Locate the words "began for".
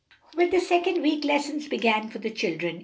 1.67-2.17